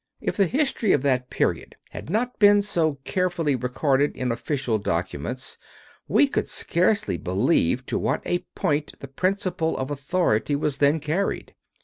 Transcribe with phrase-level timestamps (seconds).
[0.19, 5.59] If the history of that period had not been so carefully recorded in official documents,
[6.07, 11.53] we could scarcely believe to what a point the principle of authority was then carried.